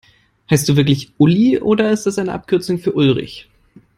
Heißt 0.49 0.67
du 0.67 0.75
wirklich 0.77 1.11
Uli, 1.19 1.59
oder 1.59 1.91
ist 1.91 2.07
das 2.07 2.15
die 2.15 2.21
Abkürzung 2.27 2.79
für 2.79 2.93
Ulrich? 2.93 3.47